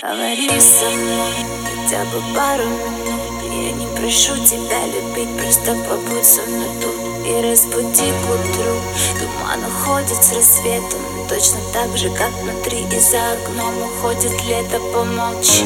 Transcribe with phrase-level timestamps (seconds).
[0.00, 3.18] Говори со мной хотя бы пару минут.
[3.42, 8.76] Я не прошу тебя любить, просто побудь со мной тут И разбуди к утру
[9.18, 15.64] Туман уходит с рассветом Точно так же, как внутри И за окном уходит лето, помолчи.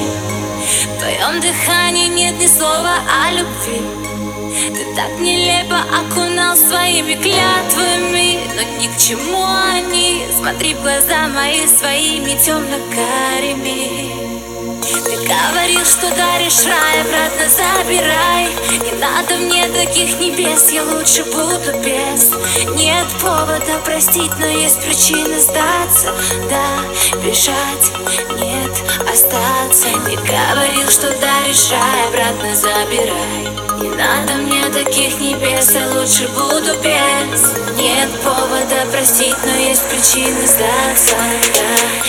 [0.63, 3.83] В твоем дыхании нет ни слова о любви.
[4.75, 8.12] Ты так нелепо окунал своими клятвами
[8.95, 10.27] к чему они?
[10.37, 14.13] Смотри в глаза мои своими темно-карими
[15.05, 18.42] ты говорил, что даришь рай, обратно забирай
[18.81, 22.31] Не надо мне таких небес, я лучше буду без.
[22.75, 26.15] Нет повода простить, но есть причины сдаться.
[26.49, 27.93] Да, бежать,
[28.39, 28.73] нет,
[29.13, 29.89] остаться.
[30.09, 33.63] Не говорил, что даришь рай, обратно забирай.
[33.83, 37.53] Не надо мне таких небес, я лучше буду без.
[37.77, 41.17] Нет повода простить, но есть причины сдаться.
[41.55, 42.02] Да,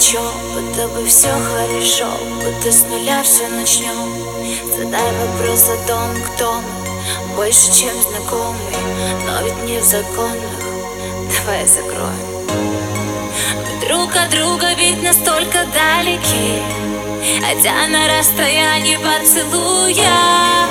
[0.00, 0.22] чем
[0.54, 2.06] Будто бы все хорошо
[2.42, 4.12] Будто с нуля все начнем
[4.76, 8.76] Задай вопрос о том, кто мы Больше, чем знакомый
[9.26, 10.62] Но ведь не в законах.
[11.36, 12.38] Давай закроем.
[13.86, 16.62] Друг от друга ведь настолько далеки
[17.40, 20.68] Хотя на расстоянии поцелуя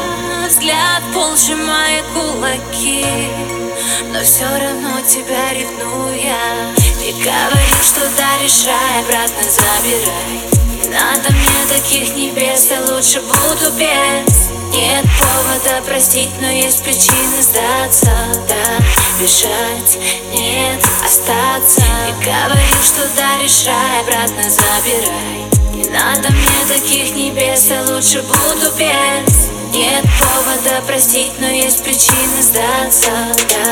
[0.47, 3.66] Взгляд пол сжимая кулаки
[4.11, 6.73] Но все равно тебя ревную я.
[7.05, 10.57] И говорю, что даришь рай, обратно забирай.
[10.81, 14.49] Не надо мне таких небес, я лучше буду без.
[14.71, 18.11] Нет повода простить, но есть причины сдаться.
[18.47, 18.77] Да,
[19.19, 19.97] бежать,
[20.33, 21.81] нет, остаться.
[22.09, 25.47] И говорю, что даришь рай, обратно забирай.
[25.73, 27.26] Не надо мне таких небес,
[27.65, 33.09] я лучше буду без нет повода простить, но есть причины сдаться
[33.49, 33.71] Да,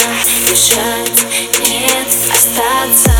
[0.49, 1.25] бежать,
[1.59, 3.11] нет, остаться